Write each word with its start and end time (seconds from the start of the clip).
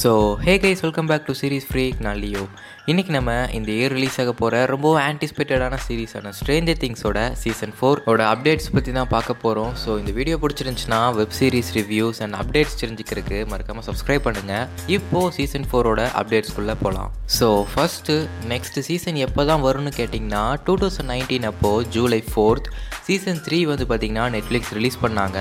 So 0.00 0.10
hey 0.44 0.52
guys 0.62 0.82
welcome 0.84 1.08
back 1.10 1.24
to 1.26 1.32
series 1.38 1.66
freak 1.70 1.98
நான் 2.04 2.20
Leo. 2.22 2.42
இன்றைக்கி 2.90 3.12
நம்ம 3.16 3.30
இந்த 3.56 3.68
இயர் 3.74 3.94
ரிலீஸ் 3.96 4.16
ஆக 4.22 4.30
போகிற 4.38 4.60
ரொம்ப 4.70 4.88
ஆன்டிசிபேட்டடான 5.08 5.78
சீரீஸான 5.86 6.30
ஸ்ட்ரேஞ்சர் 6.38 6.78
திங்ஸோட 6.82 7.18
சீசன் 7.42 7.74
ஃபோரோட 7.78 8.22
அப்டேட்ஸ் 8.32 8.70
பற்றி 8.76 8.92
தான் 8.98 9.10
பார்க்க 9.14 9.36
போகிறோம் 9.42 9.72
ஸோ 9.82 9.90
இந்த 10.02 10.12
வீடியோ 10.18 10.36
பிடிச்சிருந்துச்சுன்னா 10.44 11.00
web 11.18 11.34
series 11.38 11.70
reviews 11.78 12.20
and 12.26 12.36
updates 12.40 12.78
தெரிஞ்சுக்கிறதுக்கு 12.82 13.40
மறக்காமல் 13.52 13.86
சப்ஸ்கிரைப் 13.88 14.24
பண்ணுங்கள் 14.28 14.64
இப்போது 14.96 15.34
சீசன் 15.38 15.68
ஃபோரோட 15.70 16.06
அப்டேட்ஸ்குள்ளே 16.22 16.76
போகலாம் 16.84 17.10
ஸோ 17.38 17.48
ஃபஸ்ட்டு 17.72 18.16
நெக்ஸ்ட் 18.54 18.80
சீசன் 18.88 19.20
எப்போ 19.26 19.44
தான் 19.50 19.62
வரும்னு 19.66 19.92
கேட்டிங்கன்னா 20.00 20.44
டூ 20.66 20.76
தௌசண்ட் 20.84 21.10
நைன்டீன் 21.14 21.48
அப்போது 21.52 21.86
ஜூலை 21.96 22.20
ஃபோர்த் 22.30 22.70
சீசன் 23.08 23.42
த்ரீ 23.46 23.60
வந்து 23.72 23.84
பார்த்திங்கன்னா 23.92 24.26
நெட்ஃப்ளிக்ஸ் 24.36 24.74
ரிலீஸ் 24.78 24.98
பண்ணாங்க. 25.04 25.38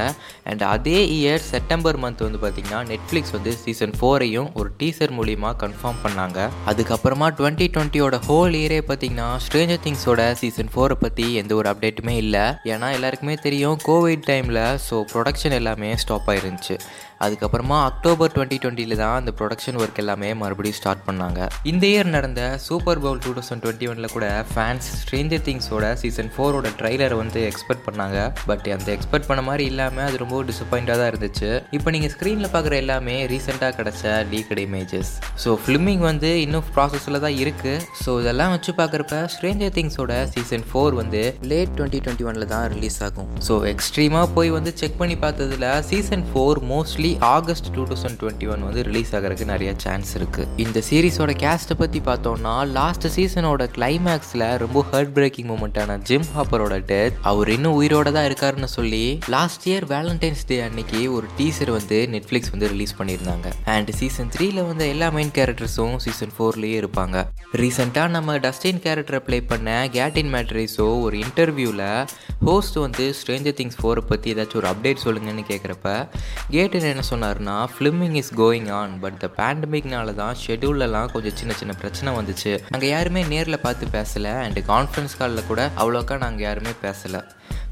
அண்ட் 0.52 0.64
அதே 0.76 1.00
இயர் 1.18 1.44
செப்டம்பர் 1.54 2.00
மந்த் 2.04 2.24
வந்து 2.28 2.40
பார்த்திங்கன்னா 2.46 2.80
நெட்ஃப்ளிக்ஸ் 2.94 3.36
வந்து 3.38 3.52
சீசன் 3.64 3.94
ஃபோரையும் 3.98 4.41
ஒரு 4.60 4.70
டீசர் 4.80 5.14
மூலிமா 5.20 5.52
கன்ஃபார்ம் 5.64 6.02
பண்ணாங்க. 6.06 6.48
அதுக்கப்புறமா 6.72 7.30
டுவெண்ட்டி 7.40 7.68
டுவெண்ட்டியோட 7.76 8.20
ஹோல் 8.30 8.58
இயரே 8.62 8.80
பார்த்தீங்கன்னா 8.90 9.30
ஸ்ட்ரேஞ்சர் 9.46 9.84
திங்ஸோட 9.86 10.32
சீசன் 10.42 10.74
ஃபோரை 10.74 10.98
பற்றி 11.06 11.28
எந்த 11.44 11.54
ஒரு 11.60 11.70
அப்டேட்டுமே 11.74 12.16
இல்லை. 12.24 12.46
ஏன்னா 12.74 12.90
எல்லாருக்குமே 12.98 13.38
தெரியும் 13.46 13.80
கோவிட் 13.90 14.28
டைமில் 14.32 14.64
ஸோ 14.88 14.98
ப்ரொடக்ஷன் 15.14 15.58
எல்லாமே 15.62 15.92
ஸ்டாப் 16.04 16.30
ஆயிருந்துச்சு. 16.34 16.78
அதுக்கப்புறமா 17.26 17.76
அக்டோபர் 17.88 18.32
டுவெண்ட்டி 18.36 18.58
டுவெண்ட்டியில் 18.62 19.00
தான் 19.02 19.18
அந்த 19.20 19.32
ப்ரொடக்ஷன் 19.40 19.76
ஒர்க் 19.82 20.00
எல்லாமே 20.04 20.30
மறுபடியும் 20.40 20.78
ஸ்டார்ட் 20.78 21.04
பண்ணாங்க. 21.08 21.40
இந்த 21.72 21.84
இயர் 21.90 22.10
நடந்த 22.16 22.42
super 22.68 23.02
bowl 23.04 23.22
two 23.26 23.32
thousand 23.38 23.62
twenty 23.64 23.90
ஒனில் 23.92 24.14
கூட 24.14 24.28
ஃபேன்ஸ் 24.54 24.88
ஸ்ட்ரேஞ்சர் 25.02 25.44
திங்ஸோட 25.48 25.92
சீசன் 26.02 26.32
ஃபோரோட 26.36 26.70
ட்ரைலரை 26.80 27.18
வந்து 27.22 27.42
எக்ஸ்பெக்ட் 27.50 27.86
பண்ணாங்க. 27.90 28.18
பட் 28.50 28.70
அந்த 28.78 28.90
எக்ஸ்பெக்ட் 28.96 29.30
பண்ண 29.30 29.44
மாதிரி 29.50 29.66
இல்லாமல் 29.72 30.06
அது 30.08 30.24
ரொம்ப 30.24 30.40
டிசப்பாயிண்டாக 30.50 30.98
தான் 31.02 31.12
இருந்துச்சு. 31.12 31.52
இப்போ 31.80 31.92
நீங்கள் 31.96 32.14
ஸ்க்ரீனில் 32.16 32.52
பார்க்குற 32.56 32.76
எல்லாமே 32.84 33.18
ரீசெண்டாக 33.34 33.72
கிடச்ச 33.80 34.04
லீக்கட் 34.34 34.62
இமேஜஸ் 34.66 35.12
ஸோ 35.44 35.52
ஃபிலிமிங் 35.64 36.04
வந்து 36.10 36.30
இன்னும் 36.46 36.66
ப்ராசஸில் 36.76 37.20
தான் 37.26 37.38
இருக்குது 37.44 37.84
ஸோ 38.04 38.14
இதெல்லாம் 38.22 38.52
வச்சு 38.56 38.72
பார்க்குறப்ப 38.80 39.20
ஸ்ட்ரேஞ்சர் 39.34 39.74
திங்ஸோட 39.78 40.14
சீசன் 40.34 40.66
ஃபோர் 40.70 40.96
வந்து 41.02 41.22
லேட் 41.52 41.74
டுவெண்ட்டி 41.78 42.02
டுவெண்ட்டி 42.06 42.28
ஒனில் 42.30 42.48
தான் 42.54 42.66
ரிலீஸ் 42.76 43.00
ஆகும். 43.08 43.30
ஸோ 43.48 43.56
எக்ஸ்ட்ரீமாக 43.74 44.28
போய் 44.36 44.52
வந்து 44.58 44.74
செக் 44.82 44.98
பண்ணி 45.02 45.18
பார்த்ததுல 45.26 45.68
season 45.90 46.26
four 46.32 46.62
mostly 46.72 47.12
August 47.36 47.70
two 47.78 47.86
thousand 47.92 48.20
twenty 48.22 48.50
one 48.54 48.66
வந்து 48.68 48.84
ரிலீஸ் 48.90 49.14
ஆகிறதுக்கு 49.18 49.48
நிறைய 49.54 49.74
சான்ஸ் 49.86 50.12
இருக்குது 50.20 50.48
இந்த 50.66 50.84
சீரிஸோட 50.90 51.36
கேஸ்ட்டை 51.44 51.78
பற்றி 51.82 52.02
பார்த்தோம்னா 52.10 52.56
லாஸ்ட் 52.80 53.08
சீசனோட 53.18 53.70
கிளைமேக்ஸில் 53.78 54.46
ரொம்ப 54.66 54.86
ஹர்ட் 54.92 55.14
பிரேக்கிங் 55.18 55.50
மூமெண்ட்டான 55.52 55.98
ஜிம் 56.10 56.28
ஹாப்பரோட 56.36 56.78
டெத் 56.92 57.18
அவர் 57.32 57.50
இன்னும் 57.56 57.78
உயிரோட 57.80 58.12
தான் 58.18 58.28
இருக்காருன்னு 58.30 58.72
சொல்லி 58.78 59.04
லாஸ்ட் 59.36 59.66
இயர் 59.70 59.88
வேலண்டைன்ஸ் 59.94 60.46
டே 60.50 60.58
அன்னைக்கு 60.62 61.02
ஒரு 61.16 61.28
டீசர் 61.38 61.72
வந்து 61.78 61.98
நெட்ஃப்ளிக்ஸ் 62.14 62.52
வந்து 62.54 62.68
ரிலீஸ் 62.74 62.94
பண்ணியிருந்தாங்க. 63.00 63.48
அண்ட் 63.66 63.90
சீசன் 64.00 64.11
த்ரீல 64.20 64.68
வந்து 64.68 64.90
எல்லா 64.94 65.10
மெயின் 65.10 65.32
கேரக்டர்ஸும் 65.38 65.96
சீசன் 66.04 66.34
ஃபோர்லேயே 66.38 66.78
இருப்பாங்க. 66.82 67.18
ரீசெண்டாக 67.62 68.10
நம்ம 68.16 68.36
டஸ்டின் 68.38 68.82
கேரக்டரை 68.86 69.20
ப்ளே 69.28 69.42
பண்ண 69.42 69.90
கேட்டின் 69.94 70.32
மேட்ரிஸோ 70.34 71.02
ஒரு 71.02 71.18
இன்டர்வியூவில் 71.18 72.06
ஹோஸ்ட் 72.46 72.76
வந்து 72.76 73.16
ஸ்ட்ரேஞ்சர் 73.20 73.58
திங்ஸ் 73.60 73.80
ஃபோரை 73.82 74.04
பற்றி 74.12 74.34
ஏதாச்சும் 74.34 74.62
ஒரு 74.62 74.70
அப்டேட் 74.74 75.04
சொல்லுங்கன்னு 75.06 75.44
கேட்குறப்ப 75.52 76.08
கேட்டின் 76.56 76.90
என்ன 76.94 77.04
சொன்னார்னா 77.10 77.58
filming 77.74 78.18
is 78.22 78.34
going 78.36 78.72
on 78.80 79.00
but 79.00 79.18
the 79.18 79.30
பேண்டமிக்னால 79.40 80.16
தான் 80.16 80.36
ஷெடியூல்லலாம் 80.46 81.12
கொஞ்சம் 81.12 81.36
சின்ன 81.36 81.54
சின்ன 81.54 81.74
பிரச்சனை 81.74 82.16
வந்துச்சு. 82.20 82.60
நாங்கள் 82.70 82.90
யாருமே 82.90 83.24
நேரில் 83.24 83.64
பார்த்து 83.68 83.94
பேசலை 84.00 84.34
அண்ட் 84.46 84.60
கான்ஃபரன்ஸ் 84.74 85.18
காலில் 85.18 85.48
கூட 85.48 85.70
அவ்வளோக்கா 85.78 86.18
நாங்கள் 86.18 86.48
யாருமே 86.48 86.70
பேசலை. 86.88 87.22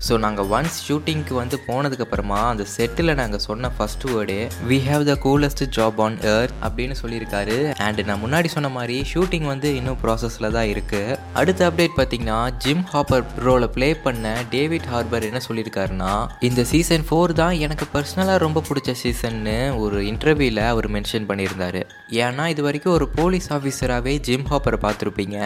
ஸோ 0.07 0.13
நாங்கள் 0.23 0.49
ஒன்ஸ் 0.57 0.77
ஷூட்டிங்க்கு 0.87 1.33
வந்து 1.39 1.57
போனதுக்கப்புறமா 1.67 2.37
அந்த 2.51 2.65
செட்டில் 2.73 3.11
நாங்கள் 3.19 3.41
சொன்ன 3.45 3.71
first 3.77 4.05
வேர்டே 4.11 4.37
we 4.69 4.77
have 4.85 5.03
the 5.09 5.13
coolest 5.25 5.63
job 5.77 5.97
on 6.05 6.15
earth 6.33 6.53
அப்படின்னு 6.67 6.95
சொல்லியிருக்காரு. 7.01 7.57
அண்ட் 7.85 7.99
நான் 8.09 8.21
முன்னாடி 8.21 8.49
சொன்ன 8.53 8.69
மாதிரி 8.75 8.97
ஷூட்டிங் 9.11 9.47
வந்து 9.51 9.69
இன்னும் 9.79 9.99
ப்ராசஸில் 10.03 10.47
தான் 10.57 10.69
இருக்குது 10.73 11.17
அடுத்த 11.41 11.65
அப்டேட் 11.69 11.97
பார்த்தீங்கன்னா 11.97 12.37
ஜிம் 12.65 12.85
ஹாப்பர் 12.93 13.25
ரோலை 13.47 13.69
ப்ளே 13.75 13.89
பண்ண 14.05 14.31
டேவிட் 14.55 14.87
ஹார்பர் 14.93 15.27
என்ன 15.29 15.41
சொல்லியிருக்காருன்னா 15.47 16.13
இந்த 16.49 16.63
சீசன் 16.71 17.05
ஃபோர் 17.09 17.33
தான் 17.41 17.57
எனக்கு 17.67 17.87
பர்சனலாக 17.95 18.43
ரொம்ப 18.45 18.63
பிடிச்ச 18.69 18.95
சீசன்னு 19.03 19.57
ஒரு 19.83 19.99
இன்டர்வியூவில் 20.11 20.63
அவர் 20.71 20.89
மென்ஷன் 20.97 21.29
பண்ணியிருந்தார். 21.31 21.81
ஏன்னா 22.23 22.47
இது 22.55 22.61
வரைக்கும் 22.69 22.95
ஒரு 22.97 23.07
போலீஸ் 23.19 23.49
ஆஃபீஸராகவே 23.57 24.15
ஜிம் 24.29 24.47
ஹாப்பரை 24.53 24.81
பார்த்துருப்பீங்க. 24.87 25.37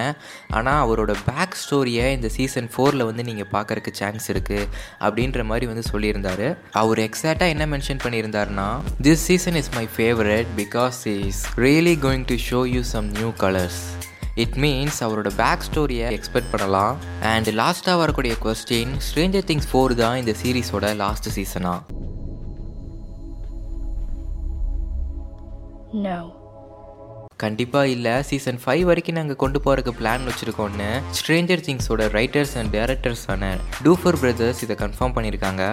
ஆனால் 0.59 0.81
அவரோட 0.85 1.11
பேக் 1.31 1.59
ஸ்டோரியை 1.63 2.07
இந்த 2.19 2.31
சீசன் 2.37 2.71
ஃபோரில் 2.75 3.07
வந்து 3.11 3.27
நீங்கள் 3.31 3.51
பார்க்குறக்கு 3.57 3.93
சான்ஸ் 4.01 4.27
இருக்குது 4.27 4.41
அப்படின்ற 4.99 5.43
மாதிரி 5.43 5.65
வந்து 5.65 5.83
சொல்லியிருந்தாரு. 5.93 6.57
அவர் 6.71 6.99
எக்ஸாக்டாக 6.99 7.53
என்ன 7.55 7.65
mention 7.65 8.01
பண்ணியிருந்தாருன்னா 8.03 8.67
this 9.01 9.23
season 9.29 9.55
is 9.55 9.69
my 9.75 9.87
favourite 9.97 10.45
because 10.57 10.99
is 11.17 11.41
really 11.65 11.95
going 12.05 12.25
to 12.31 12.37
show 12.49 12.61
you 12.75 12.81
some 12.81 13.09
new 13.19 13.31
colours 13.43 13.81
it 14.35 14.55
means 14.65 14.99
அவரோட 15.05 15.31
பேக் 15.41 15.65
ஸ்டோரியை 15.69 16.07
எக்ஸ்பெக்ட் 16.17 16.51
பண்ணலாம். 16.51 16.97
அண்ட் 17.21 17.49
லாஸ்ட்டாக 17.61 17.97
வரக்கூடிய 18.03 18.35
கொஸ்டின் 18.45 18.93
ஸ்ட்ரேஞ்சர் 19.07 19.47
திங்ஸ் 19.51 19.69
ஃபோர் 19.71 19.95
தான் 20.03 20.17
இந்த 20.17 20.35
சீரீஸோட 20.43 20.95
லாஸ்ட் 20.95 21.29
சீசனா 21.39 21.75
No. 26.05 26.42
கண்டிப்பாக 27.43 27.93
இல்லை. 27.95 28.15
சீசன் 28.29 28.59
ஃபைவ் 28.63 28.83
வரைக்கும் 28.89 29.17
நாங்கள் 29.19 29.39
கொண்டு 29.43 29.61
போகிறதுக்கு 29.65 29.93
பிளான் 29.99 30.27
வச்சுருக்கோன்னு 30.29 30.89
ஸ்ட்ரேஞ்சர் 31.19 31.65
திங்ஸோட 31.67 32.07
ரைட்டர்ஸ் 32.17 32.55
அண்ட் 32.59 32.71
டேரக்டர்ஸான 32.77 33.51
டூஃபர் 33.85 34.19
பிரதர்ஸ் 34.23 34.61
இதை 34.67 34.77
கன்ஃபார்ம் 34.83 35.15
பண்ணியிருக்காங்க 35.17 35.63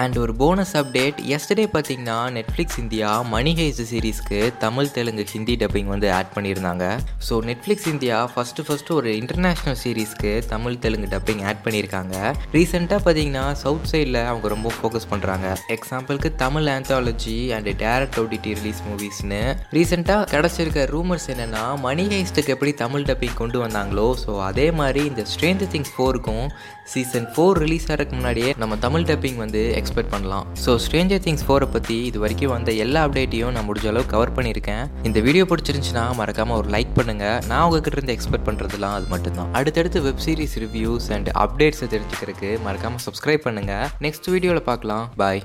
அண்ட் 0.00 0.16
ஒரு 0.22 0.32
போனஸ் 0.42 0.74
அப்டேட் 0.80 1.18
எஸ்டர்டே 1.36 1.66
பார்த்தீங்கன்னா 1.74 2.18
நெட்ஃப்ளிக்ஸ் 2.36 2.78
இந்தியா 2.84 3.10
மணி 3.34 3.52
ஹேஸ் 3.60 3.82
சீரீஸ்க்கு 3.92 4.40
தமிழ் 4.64 4.92
தெலுங்கு 4.96 5.24
ஹிந்தி 5.32 5.54
டப்பிங் 5.62 5.90
வந்து 5.94 6.08
ஆட் 6.18 6.32
பண்ணியிருந்தாங்க. 6.36 6.84
So 7.28 7.34
Netflix 7.48 7.88
India 7.92 8.16
first 8.34 8.64
first 8.68 8.96
ஒரு 8.98 9.10
இன்டர்நேஷ்னல் 9.20 9.78
சீரீஸ்க்கு 9.84 10.32
தமிழ் 10.52 10.78
தெலுங்கு 10.84 11.08
டப்பிங் 11.14 11.42
ஆட் 11.50 11.62
பண்ணியிருக்காங்க. 11.66 12.14
ரீசெண்டாக 12.56 13.00
பார்த்தீங்கன்னா 13.06 13.44
சவுத் 13.64 13.88
சைடில் 13.92 14.20
அவங்க 14.30 14.46
ரொம்ப 14.54 14.70
ஃபோக்கஸ் 14.78 15.08
பண்ணுறாங்க 15.12 15.46
எக்ஸாம்பிளுக்கு 15.76 16.30
Tamil 16.44 16.68
anthology 16.76 17.38
and 17.56 17.70
direct 17.84 18.18
OTT 18.22 18.52
release 18.60 18.82
மூவிஸ்னு 18.88 19.40
ரீசெண்டாக 19.76 20.28
கிடச்சிருக்க 20.34 20.84
ரூமர்ஸ் 21.16 21.32
என்னென்னா 21.32 21.60
மணி 21.84 22.02
ஹைஸ்ட்டுக்கு 22.12 22.52
எப்படி 22.54 22.72
தமிழ் 22.80 23.04
டப்பிங் 23.08 23.36
கொண்டு 23.38 23.58
வந்தாங்களோ 23.62 24.06
ஸோ 24.22 24.30
அதே 24.48 24.66
மாதிரி 24.80 25.02
இந்த 25.10 25.22
ஸ்ட்ரேஞ்சர் 25.30 25.70
திங்ஸ் 25.74 25.92
ஃபோருக்கும் 25.94 26.46
சீசன் 26.92 27.28
ஃபோர் 27.34 27.58
ரிலீஸ் 27.62 27.86
ஆகிறதுக்கு 27.90 28.16
முன்னாடியே 28.18 28.50
நம்ம 28.62 28.76
தமிழ் 28.84 29.06
டப்பிங் 29.10 29.38
வந்து 29.44 29.62
எக்ஸ்பெக்ட் 29.78 30.12
பண்ணலாம். 30.14 30.44
ஸோ 30.64 30.72
ஸ்ட்ரேஞ்சர் 30.86 31.22
திங்ஸ் 31.26 31.44
ஃபோரை 31.46 31.68
பற்றி 31.76 31.96
இது 32.08 32.20
வரைக்கும் 32.24 32.52
வந்த 32.54 32.74
எல்லா 32.84 33.00
அப்டேட்டையும் 33.06 33.54
நான் 33.56 33.66
முடிஞ்ச 33.68 33.88
அளவு 33.92 34.06
கவர் 34.12 34.34
பண்ணியிருக்கேன். 34.38 34.84
இந்த 35.10 35.20
வீடியோ 35.28 35.46
பிடிச்சிருந்துச்சுன்னா 35.52 36.04
மறக்காமல் 36.20 36.58
ஒரு 36.60 36.70
லைக் 36.76 36.92
பண்ணுங்கள் 36.98 37.40
நான் 37.52 37.64
உங்ககிட்ட 37.68 37.98
இருந்து 37.98 38.16
எக்ஸ்பெக்ட் 38.16 38.46
பண்ணுறதுலாம் 38.50 38.96
அது 38.98 39.08
மட்டும்தான். 39.14 39.50
அடுத்தடுத்து 39.60 40.04
வெப் 40.08 40.22
சீரிஸ் 40.26 40.58
ரிவ்யூஸ் 40.66 41.08
அண்ட் 41.16 41.30
அப்டேட்ஸை 41.46 41.88
தெரிஞ்சுக்கிறதுக்கு 41.96 42.52
மறக்காமல் 42.68 43.04
சப்ஸ்கிரைப் 43.08 43.46
பண்ணுங்கள் 43.48 43.88
நெக்ஸ்ட் 44.06 44.30
வீடியோவில் 44.36 44.68
பார்க்கலாம். 44.70 45.06
பாய் 45.24 45.42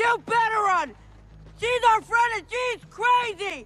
You 0.00 0.10
better 0.32 0.60
run! 0.66 0.88
She's 1.60 1.84
our 1.90 2.00
friend 2.10 2.32
and 2.36 2.44
she's 2.52 2.82
crazy! 2.96 3.56